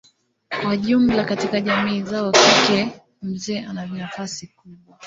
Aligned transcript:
Kwa 0.61 0.77
jumla 0.77 1.23
katika 1.23 1.61
jamii 1.61 2.01
zao 2.01 2.31
kike 2.31 3.01
mzee 3.21 3.65
ana 3.65 3.85
nafasi 3.85 4.47
kubwa. 4.47 4.97